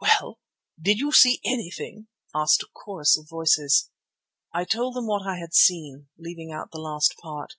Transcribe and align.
"Well, 0.00 0.40
did 0.82 0.98
you 0.98 1.12
see 1.12 1.40
anything?" 1.44 2.08
asked 2.34 2.64
a 2.64 2.66
chorus 2.72 3.16
of 3.16 3.28
voices. 3.28 3.90
I 4.52 4.64
told 4.64 4.96
them 4.96 5.06
what 5.06 5.24
I 5.24 5.38
had 5.38 5.54
seen, 5.54 6.08
leaving 6.18 6.50
out 6.50 6.72
the 6.72 6.80
last 6.80 7.14
part. 7.22 7.54